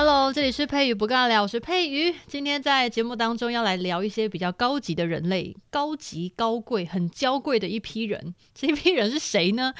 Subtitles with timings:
[0.00, 2.14] Hello，这里是佩瑜不尬聊，我是佩瑜。
[2.28, 8.32] 今天在节目当中要来聊一些比较高级的人类，高级、高贵、很娇贵的一批人。
[8.54, 9.74] 这一批人是谁呢？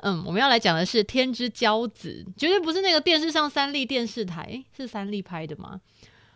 [0.00, 5.80] 嗯，我们要来讲的是天之骄子，绝对不是那个电视上三立电视台，是三立拍的吗？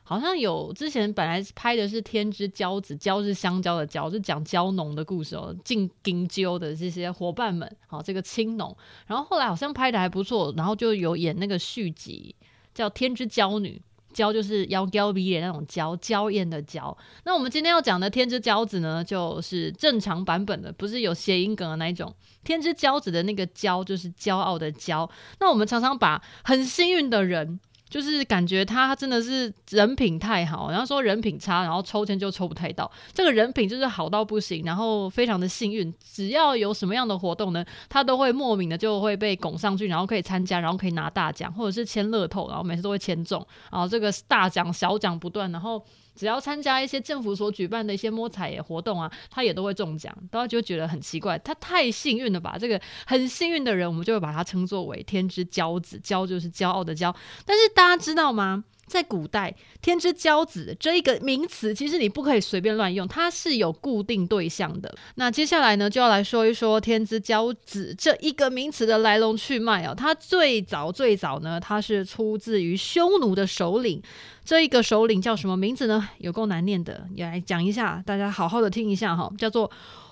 [0.03, 8.75] 好像有之前本来拍的是天之骄子，骄是香蕉的骄，是讲蕉农的故事哦，进京郊的这些伙伴们，好，这个青农。
[9.06, 12.34] 然后后来好像拍的还不错，然后就有演那个续集。
[12.77, 13.80] 叫天之娇女，
[14.12, 16.95] 娇就是妖娇美脸那种娇，娇艳的娇。
[17.25, 22.15] 那我们今天要讲的天之骄子呢，就是正常版本的，不是有谐音梗的那一种。
[22.45, 25.09] 天之骄子的那个骄就是骄傲的骄。
[25.41, 27.59] 那我们常常把很幸运的人。
[27.89, 32.91] 就是感觉他真的是人品太好，然后说人品差，然后抽签就抽不太到。
[33.12, 45.84] 这个人品就是好到不行，然后非常的幸运，只要有什么样的活动呢，他都会莫名的就会被拱上去，然后可以参加，然后可以拿大奖，或者是签乐透，然后每次都会签中，然后这个大奖小奖不断，然后。
[46.19, 52.56] 只要参加一些政府所举办的一些摸彩活动啊，他也都会中奖，大家就觉得很奇怪，他太幸运了吧？
[52.59, 57.15] 这个很幸运的人，我们就会把他称作为天之骄子，骄就是骄傲的骄。
[57.45, 58.65] 但是大大家知道吗？
[58.89, 64.93] 在古代，“天之骄子”这一个名词，其实你不可以随便乱用，它是有固定对象的。
[65.15, 69.95] 那接下来呢，就要来说一说“天之骄子”这一个名词的来龙去脉哦。
[69.97, 74.03] 它最早最早呢，它是出自于匈奴的首领。
[74.45, 76.09] 这一个首领叫什么名字呢？
[76.19, 79.33] 有够难念的，也来讲一下，大家好好的听一下哈。
[79.39, 79.71] 叫做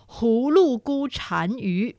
[0.09, 1.97] 葫芦孤单于。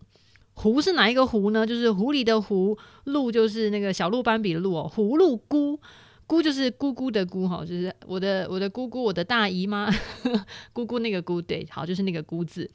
[0.56, 1.66] 狐是哪一个狐呢？
[1.66, 4.92] 就是狐狸的狐，鹿就是那个小鹿斑比的鹿哦。
[4.94, 5.80] 狐鹿姑。
[6.28, 9.88] 姑就是姑姑的姑哈，就是我的我的姑姑，我的大姨妈，
[10.74, 12.68] 姑姑那个姑对，好，就是那个姑字。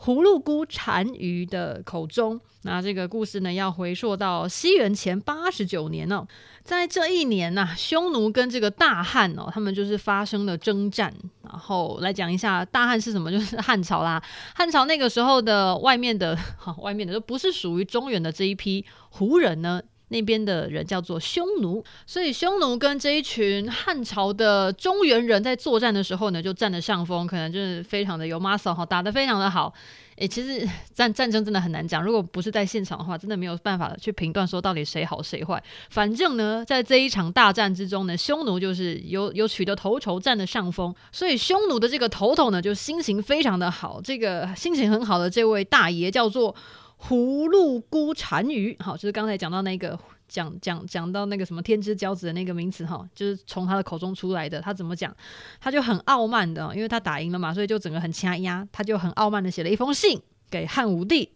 [0.00, 6.24] 葫芦菇单于的口中，那这个故事呢，要回溯到西元前八十九年哦，
[6.62, 11.12] 在这一年呐、匈奴跟这个大汉哦，他们就是发生了征战。
[11.42, 14.22] 然后来讲一下大汉是什么，就是汉朝啦。
[14.54, 16.38] 汉朝那个时候的外面的，
[16.78, 19.82] 外面的都不是属于中原的这一批胡人呢。
[20.08, 29.72] 那边的人叫做匈奴，所以匈奴跟这一群汉朝的中原人在作战的时候呢，就占了上风，可能就是非常的有 muscle 哈，打得非常的好。
[30.16, 35.62] 诶，其实 战战争真的很难讲，如果不是在现场的话，真的没有办法去评断说到底谁好谁坏。
[35.90, 44.00] 反正呢，在这一场大战之中呢，匈奴就是有有取得头筹，占了上风，所以匈奴的这个头头呢，就心情非常的好。
[44.02, 46.54] 这个心情很好的这位大爷叫做。
[47.00, 54.60] 葫芦孤单于，好，就是刚才讲到那个讲讲讲到那个什么天之骄子的那个名词哈，就是从他的口中出来的。
[54.60, 55.14] 他怎么讲？
[55.60, 60.20] 他就很傲慢的，因为他打赢了嘛，所以就整个很掐压，他就很傲慢的写了一封信
[60.50, 61.30] 给汉武帝。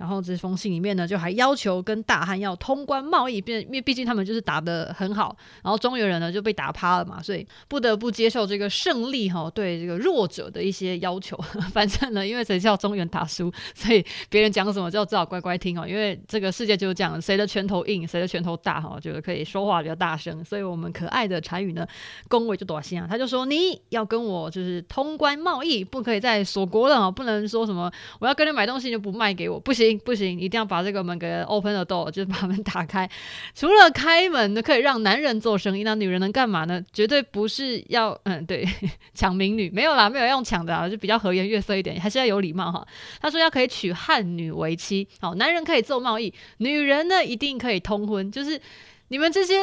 [0.00, 11.36] 然后这封信里面呢，就还要求跟大汉要通关贸易，因为毕竟他们就是打得很好，然后中原人呢就被打趴了嘛，所以不得不接受这个胜利哈对这个弱者的一些要求。
[11.74, 15.86] 反正呢，因为谁叫中原打输，所以别人讲什么就只好乖乖听哦。
[15.86, 20.42] 因为这个世界就是这样，谁的拳头硬，谁的拳头大哈，就是可以说话比较大声。
[20.42, 21.86] 所以我们可爱的单于呢，
[22.26, 29.89] 恭维就多心啊，他就说你要跟我就是通关贸易，不可以再锁国了啊，不能说什么我要跟你买东西就不卖给我，不行。
[29.98, 33.08] 不行，一定要把这个门给 open the door，就是把门打开。
[33.54, 36.82] 除了开门呢，可以让男人做生意，那女人能干嘛呢？
[36.92, 38.66] 绝对不是要嗯，对，
[39.14, 42.86] 抢民女，没有啦，没有用抢的啊，就比较和颜悦色一点，还是要有礼貌哈。
[43.20, 48.60] 他说要可以娶汉女为妻，好，男人可以做贸易，女人呢一定可以通婚，就是
[49.08, 49.54] 你们这些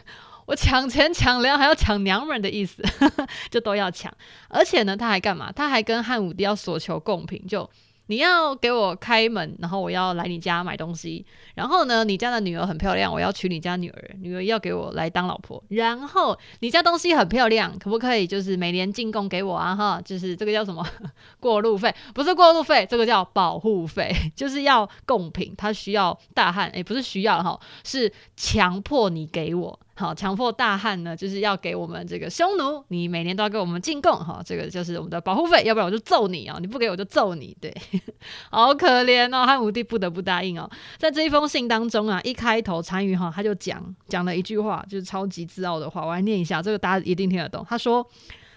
[0.46, 2.82] 我抢钱抢粮还要抢娘们的意思，
[3.50, 4.12] 就都要抢。
[4.48, 5.50] 而且呢，他还干嘛？
[5.50, 7.68] 他还跟汉武帝要索求贡品，就。
[8.06, 11.24] 你要给我开门，然后我要来你家买东西。
[11.54, 14.10] 然后呢，你家的女儿很漂亮，我要娶你家女儿。
[14.20, 15.62] 女儿要给我来当老婆。
[15.68, 19.74] 然后你家东西很漂亮，可不可以就是每年进贡给我啊？
[19.74, 20.86] 哈，就是这个叫什么
[21.40, 21.94] 过路费？
[22.12, 25.54] 不是过路费，这个叫保护费，就是要贡品。
[25.56, 29.80] 他需要大汉，诶，不是需要哈，是强迫你给我。
[29.96, 36.58] 好，强迫大汉呢，就是要给我们这个匈奴，你每年都要给我们进贡，哈，这个就是我们的保护费，要不然我就揍你啊！
[36.60, 37.72] 你不给我就揍你，对，
[38.50, 40.68] 好可怜哦，汉武帝不得不答应哦。
[40.98, 47.64] 在这一封信当中啊，一开头单于哈他就讲讲了一句话，就是超级自傲的话，我来念一下，这个大家一定听得懂。
[47.68, 48.04] 他说：“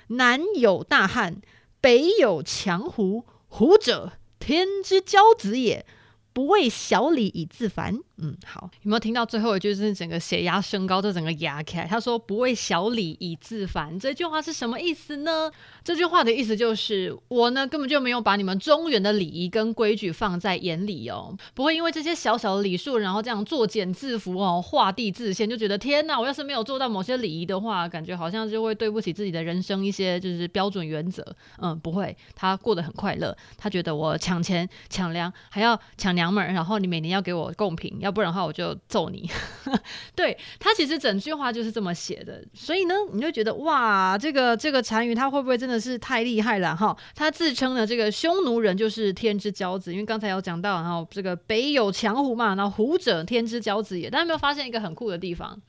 [0.10, 1.40] 南有大汉，
[1.80, 5.86] 北有强胡，胡者天之骄子也，
[6.34, 9.68] 不为小礼以自烦。”嗯，好，有没有听到最后一句？
[9.68, 11.86] 就是整个血压升高，就整个压开。
[11.86, 15.52] 他说：“不为小礼以自烦。”这句话是什么意思呢？
[15.84, 31.24] 这句话的意思就是，我呢根本就没有把你们中原的礼仪跟规矩放在眼里哦，不会因为这些小小的礼数，然后这样作茧自缚哦，画地自限，就觉得天哪，我要是没有做到某些礼仪的话，感觉好像就会对不起自己的人生一些就是标准原则。
[31.60, 33.36] 嗯，不会，他过得很快乐。
[33.58, 37.96] 他觉得我抢钱抢粮还要抢娘们儿，然后你每年要给我贡品。
[38.08, 39.30] 要不然的话，我就揍你。
[40.16, 46.96] 对，他其实整句话就是这么写的，所以呢，你就觉得哇，这个这个单于他会不会真的是太厉害了哈？
[47.14, 54.10] 他自称的这个匈奴人就是天之骄子，因为刚才有讲到，然后这个北有强胡嘛，然后胡者天之骄子也。
[54.10, 55.62] 大家有没有发现一个很酷的地方？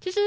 [0.00, 0.18] 其实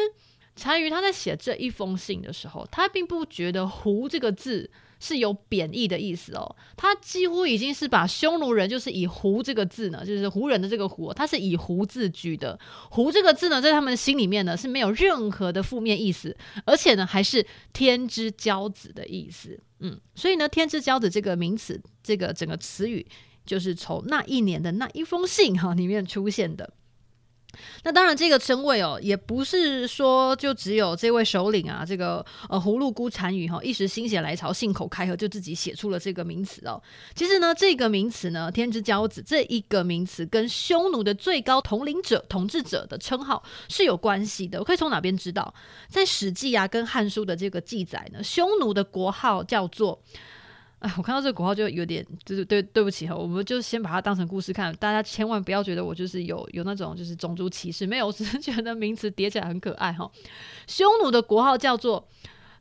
[0.64, 4.72] 单于他在写这一封信的时候，他并不觉得“胡”这个字。
[5.00, 12.60] 是有贬义的意思哦，他几乎已经是把匈奴人就是以“胡”这个字呢，就是胡人的这个“胡”，他是以“胡”自居的。
[12.92, 16.36] “胡”这个字呢，在他们心里面呢是没有任何的负面意思，
[16.66, 19.60] 而且呢还是天之骄子的意思。
[19.80, 23.08] 嗯，所以呢，天之骄子这个名词，这个整个词语，
[23.46, 26.74] 就是从那一年的那一封信哈里面出现的。
[27.84, 36.82] 那当然，这个称谓哦，也不是说就只有这位首领啊，这个呃葫芦姑单于哈，一时心血来潮，信口开河，就自己写出了这个名词哦。
[37.16, 44.60] 其实呢，这个名词呢，“天之骄子”这一个名词，跟匈奴的最高统领者、统治者的称号是有关系的。
[44.60, 45.54] 我可以从哪边知道？
[45.90, 50.02] 在《史记》啊，跟《汉书》的这个记载呢，匈奴的国号叫做。
[50.80, 60.10] 哎，我看到这个国号就有点，就是对对不起哈，我们就先把它当成故事看，大家千万不要觉得我就是有有那种就是种族歧视，没有，我只是觉得名词叠起来很可爱哈。
[60.68, 62.08] 匈奴的国号叫做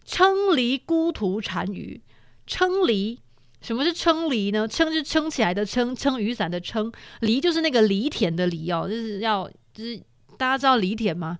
[0.04, 2.00] 称离孤图单于，
[2.44, 3.20] 称离，
[3.60, 4.66] 什么是称离呢？
[4.66, 9.96] 称是撑起来的撑，撑雨伞的撑，离就是那个犁田的犁哦，就是要就是
[10.36, 11.38] 大家知道犁田吗？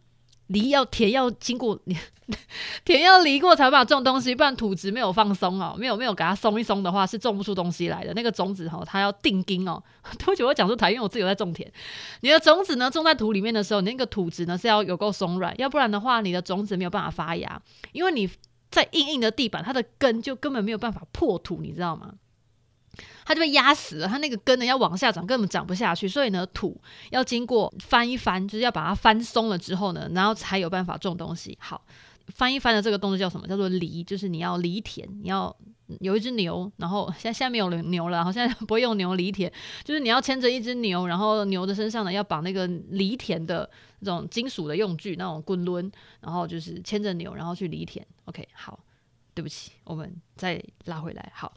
[0.49, 1.79] 犁要田要经过
[2.85, 8.13] 田要犁过才会把种东西，不然土质没有放松哦，没有没有给它松一松的话，是种不出东西来的。
[8.13, 9.83] 那个种子哈，它要定根哦。
[10.25, 11.71] 多久我讲出台，因为我自己有在种田。
[12.21, 17.63] 你的种子呢，种在土里面的时候，你那个土质呢是要有够松软，要不然的话，你的种子没有办法发芽，
[17.93, 18.29] 因为你
[18.71, 22.13] 在硬硬的地板，它的根就根本没有办法破土，你知道吗？
[23.25, 26.81] 它就被压死了，它那个根呢要往下长，根本长不下去，所以呢土
[27.11, 31.57] 要经过翻一翻，就是要把它翻松了之后呢，然后才有办法种东西。
[31.61, 31.85] 好，
[32.29, 33.47] 翻一翻的这个动作叫什么？
[33.47, 35.55] 叫做犁，就是你要犁田，你要
[36.01, 39.53] 有一只牛，然后现在现在没有牛了，然后现在不会用牛犁田，
[39.85, 43.69] 就是你要牵着一只牛，然后牛的身上呢要绑那个犁田的
[44.01, 45.91] 那种金属的用具，那种滚轮，
[46.21, 48.07] 然后就是牵着牛，然后去犁田。
[48.27, 48.79] OK，好，
[49.35, 51.53] 对不起，我们再拉回来，好。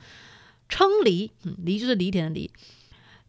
[0.72, 2.50] 称离，嗯，离就是犁田的犁。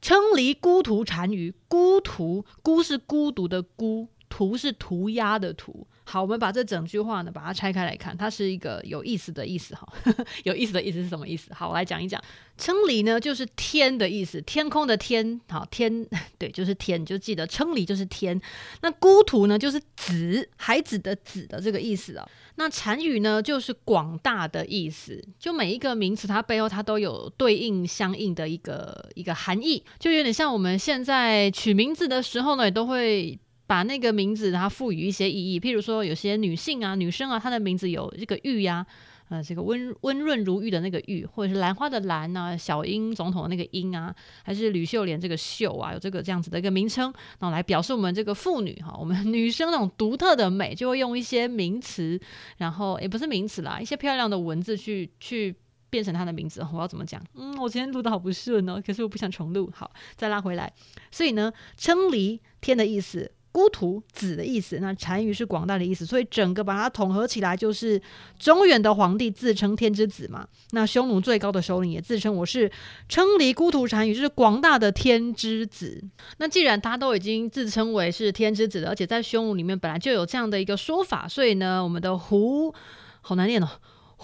[0.00, 5.86] 称离姑图单于，孤图，孤是孤独的孤，图是涂鸦的涂。
[6.04, 9.86] 好，我们把这整句话呢，把它拆开来看，它是一个有意思的意思哈。
[10.44, 11.52] 有意思的意思是什么意思？
[11.54, 12.22] 好，我来讲一讲。
[12.58, 15.40] 称离呢，就是天的意思，天空的天。
[15.48, 16.06] 好，天，
[16.38, 18.38] 对，就是天，就记得称离就是天。
[18.82, 22.28] 那孤图呢，就是子，孩子的子的这个意思啊。
[22.56, 25.22] 那单语呢，就是广大的意思。
[25.38, 33.38] 就每一个名词，它背后它都有对应相应的一个一个含义，就有点像我们现在取名字的时候呢，也都会。
[33.72, 38.86] 把那个名字它赋予一些意义，譬如说有些女性啊、女生啊，她的名字有这个玉呀，
[39.30, 52.20] 呃，这个温温润如玉的那个玉，或者是兰花的兰啊，小英总统的那个英啊，还是吕秀莲这个秀啊，有这个这样子的一个名称，然后来表示我们这个妇女哈，我们 女生那种独特的美，就会用一些名词，
[52.58, 55.56] 然后也不是名词啦，一些漂亮的文字去去
[55.88, 56.60] 变成她的名字。
[56.74, 57.24] 我要怎么讲？
[57.36, 60.70] 嗯，我今天录的好不顺哦，可是我不想重录，好，再拉回来。
[61.10, 63.32] 所以呢，称离天的意思。
[63.52, 68.00] 孤图子的意思，那单于是广大的意思，所以整个把它统合起来，就是
[68.38, 70.46] 中原的皇帝自称天之子嘛。
[70.70, 72.70] 那匈奴最高的首领也自称我是
[73.08, 76.02] 称离孤图单于，就是广大的天之子。
[76.38, 82.74] 那既然他都已经自称为是天之子了，而且在匈奴里面本来就有这样的一个说法，所以呢，我们的胡
[83.20, 83.68] 好难念哦。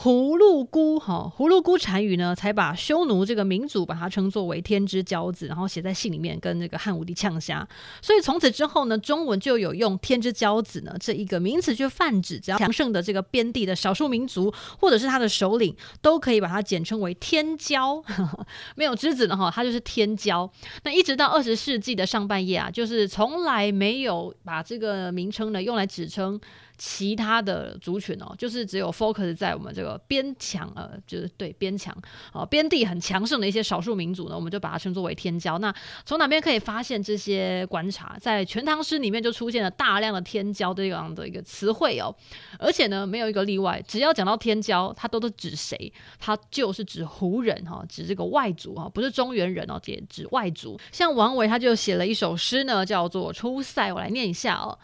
[0.00, 7.66] 葫芦姑哈，葫芦姑单于呢，才把匈奴这个民族把它称作为天之骄子，然后写在信里面跟那个汉武帝呛虾。
[8.00, 18.00] 所以从此之后呢，中文就有用天之骄子呢这一个名词去泛指，只要强盛的这个边地的少数民族或者是他的首领，都可以把它简称为天骄。
[18.76, 20.48] 没有之子的哈，他就是天骄。
[20.84, 26.40] 那一直到二十世纪的上半叶啊，就是从来没有把这个名称呢用来指称。
[26.78, 31.92] 其他的族群哦，就是只有 focus 在我们这个边强呃，就是对边强
[32.32, 35.58] 啊，边地很强盛的一些少数民族呢，我们就把它称作为天骄。
[35.58, 35.74] 那
[36.06, 38.16] 从哪边可以发现这些观察？
[38.20, 42.14] 在《全唐诗》里面就出现了大量的天骄这样的一个词汇哦，
[42.58, 45.92] 而且呢，没有一个例外，只要讲到天骄，它都是指谁？
[46.18, 50.78] 它就是指胡人哈，指这个外族哈，不是中原人哦，也指外族。
[50.92, 54.78] 像王维他就写了一首诗呢，叫做《出塞》，我来念一下哦。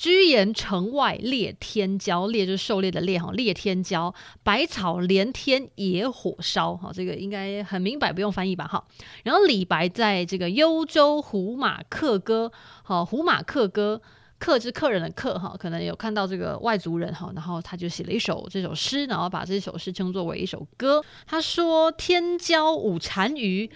[0.00, 8.82] 居延城外猎天骄，猎就是狩猎的猎哈，猎天骄，百草连天野火烧哈，这个应该很明白，不用翻译吧哈。
[9.24, 12.50] 然后李白在这个幽州胡马客歌，
[12.82, 14.00] 哈，胡马客歌，
[14.38, 21.04] 客是客人的客哈，可能有看到这个外族人哈，然后他就写了一首这首诗，然后把这首诗称作为一首歌。
[21.26, 23.70] 他说：“天骄五单于。”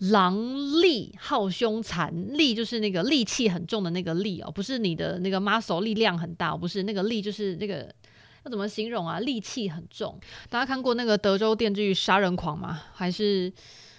[0.00, 7.94] 狼戾好凶残，戾就是那个戾气很重的那个戾哦，不是你的那个 muscle 力量很大，不是那个戾，就是那个
[8.44, 9.20] 要怎么形容啊？
[9.20, 10.18] 戾气很重。
[10.48, 12.80] 大家看过那个德州电锯杀人狂吗？
[12.94, 13.52] 还是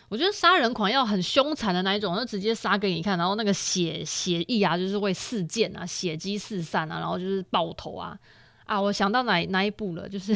[0.09, 8.17] 我觉得杀人狂要很凶残的那一种，就直接杀给你看，然后那个血血意啊，就是会四溅啊，血迹四散啊，然后就是爆头啊
[8.65, 8.81] 啊！
[8.81, 10.35] 我想到哪哪一部了，就是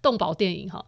[0.00, 0.86] 动保电影哈，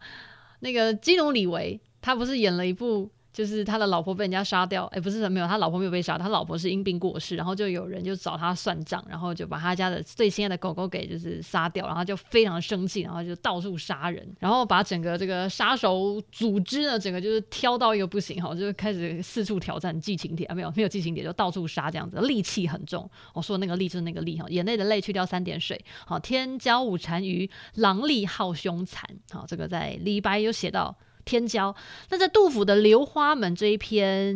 [0.60, 3.10] 那个基努李维他不是演了一部。
[3.32, 23.08] 就是他的老婆被人家杀掉，哎，不是没有，他老婆没有被杀，他老婆是因病过世，然后就有人就找他算账，然后就把他家的最心爱的狗狗给就是杀掉，然后就非常生气，然后就到处杀人，然后把整个这个杀手组织呢，整个就是挑到一个不行哈，就是开始四处挑战剧情帖啊，没有没有剧情帖，就到处杀这样子，戾气很重。
[23.32, 30.94] 我说那个戾就是那个戾哈，眼泪的泪去掉三点水，好，天骄五单于，狼戾好凶残，好，这个在李白有写到。
[31.24, 31.74] 天骄，
[32.10, 34.34] 那在杜甫的《流花门》这一篇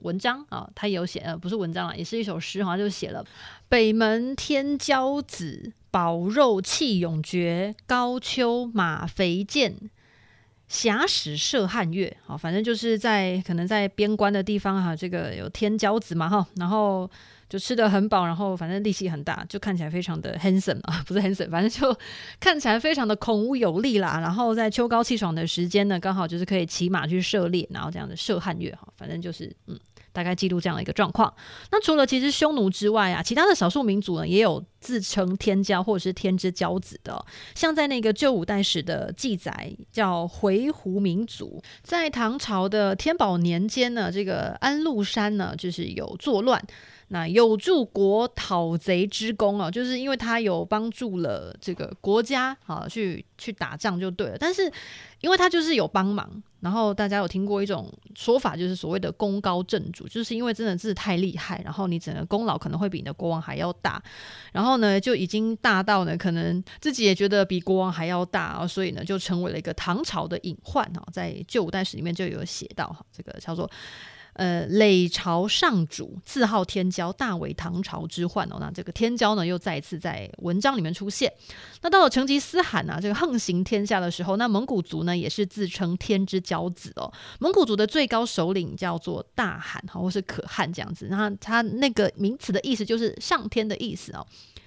[0.00, 3.24] 文章啊，他有写呃，不是文章啊，也是一首诗，好像就写了
[3.68, 9.90] “北门天骄子，宝肉气永绝，高丘马肥健，
[10.68, 12.14] 鋏使射汉月”。
[12.26, 17.10] 好，反正就是在可能在边关的地方哈，这个有天骄子嘛哈，然后。
[17.46, 21.96] 就吃得很饱，然后反正力气很大，就看起来非常的 handsome 啊， 不是 handsome，反正就
[22.40, 24.18] 看起来非常的孔武有力啦。
[24.18, 29.78] 然后在秋高气爽的时间呢，刚好就是可以骑马去射猎，然后这样的射汉月哈，反正就是嗯，
[30.10, 31.32] 大概记录这样的一个状况。
[31.70, 37.24] 那除了其实匈奴之外啊，其他的少数民族呢，也有自称天骄或者是天之骄子的。
[37.54, 46.62] 像在那个旧五代史的记载，叫回鹘民族，在唐朝的天宝年间呢，这个安禄山呢，就是有作乱。
[47.08, 54.36] 那有助国讨贼之功啊，就是因为他有帮助了这个国家啊，去去打仗就对了。
[54.38, 54.70] 但是
[55.20, 64.02] 因为他就是有帮忙，然后大家有听过一种说法，就是所谓的功高震主，就是因为真的是太厉害，然后你整个功劳可能会比你的国王还要大，
[64.50, 73.70] 然后后呢就已经大到呢，可能自己也觉得比国王还要大啊，所以呢就成为了一个唐朝的隐患哈，在旧五代史里面就有写到哈，这个叫做。
[74.36, 78.56] 呃，累朝上主，自号天骄，大为唐朝之患哦。
[78.58, 81.32] 那这个天骄呢，又再次在文章里面出现。
[81.82, 87.12] 那到了成吉思汗啊，这个横行天下的时候，那蒙古族呢，也是自称天之骄子哦。
[87.38, 91.06] 蒙古族的最高首领叫做大汗哈，或是可汗这样子。
[91.08, 94.26] 那他那个名词的意思就是上天的意思哦。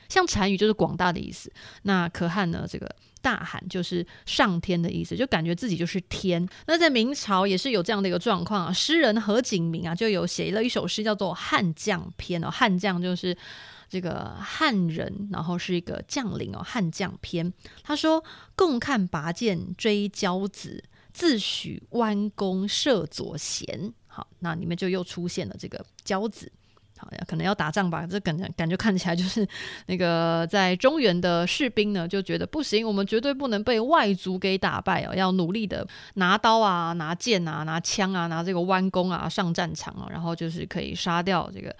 [0.10, 1.52] 像单于就是广大的意思，
[1.84, 2.94] 那可汗呢，这个。
[3.20, 6.48] 大汗就是上天的意思，就感觉自己就是天。
[6.66, 8.72] 那在明朝也是有这样的一个状况啊。
[8.72, 12.50] 诗人何景明啊，就有写了一首诗，叫做《汉将篇》哦。
[12.50, 13.36] 汉将就是
[13.90, 16.62] 这个汉人，然后是一个将领哦。
[16.64, 17.52] 汉将篇，
[17.84, 18.24] 他说
[18.56, 26.50] ：“共看拔剑追骄子，自许弯弓射左贤。”好，那里面就又出现了这个骄子。
[26.98, 28.06] 好呀，可能要打仗吧？
[28.06, 29.48] 这感觉感觉看起来就是
[29.86, 41.75] 那个在中原的士兵呢，就觉得不行，我们绝对不能被外族给打败哦，要努力的拿刀啊、拿剑啊、拿枪啊、拿这个弯弓啊上战场啊，然后就是可以杀掉这个。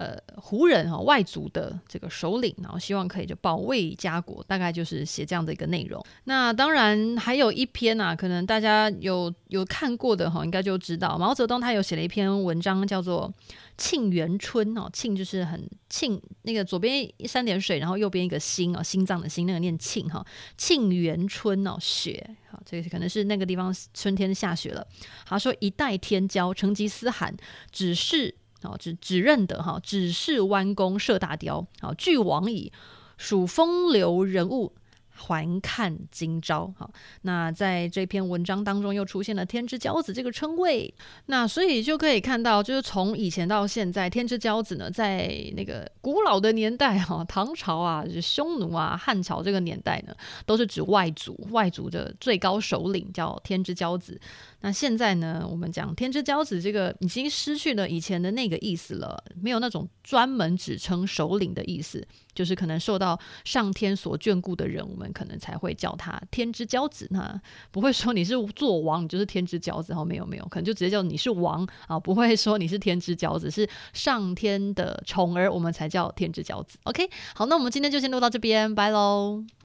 [0.00, 6.02] 呃，胡人哈、外族的这个首领，然后希望可以就保卫家国，大概就是写这样的一个内容。
[6.24, 13.30] 那当然还有一篇啊，可能大家有有看过的哈，应该就知道毛泽东他有写了一篇文章，叫做
[13.76, 20.24] 《沁园春》哦，沁就是很沁，那个左边三点水，然后右边一个心哦，心脏的心，那个念沁哈。
[20.56, 24.86] 沁园春哦，雪，好，这个可能是那个地方春天下雪了。
[25.26, 27.36] 他说一代天骄成吉思汗，
[27.70, 28.34] 只是。
[28.62, 31.66] 哦，只只认得哈，只是弯弓射大雕。
[31.80, 32.72] 好，俱往矣，
[33.16, 34.74] 属风流人物，
[35.20, 36.72] 还看今朝。
[36.78, 36.90] 好，
[37.22, 40.92] 那在这篇文章当中又出现了天之骄子这个称谓。
[41.26, 50.14] 那所以就可以看到，就是从以前到现在，天之骄子呢，在那个古老的年代哈，唐朝啊，匈奴啊，汉朝这个年代呢，
[50.46, 54.18] 都是指外族，外族的最高首领叫天之骄子。
[54.62, 62.06] 那现在呢，我们讲天之骄子这个已经失去了以前的那个意思了，没有那种专门指称首领的意思，
[62.40, 67.06] 就是可能受到上天所眷顾的人，我们可能才会叫他天之骄子。
[67.10, 67.38] 那
[67.70, 69.92] 不会说你是做王，你就是天之骄子。
[69.92, 76.78] 哦，没有没有，可能就直接叫你是王啊，不会说你是天之骄子，是上天的宠儿，我们才叫天之骄子。
[76.84, 79.44] OK，好，那我们今天就先录到这边，拜喽。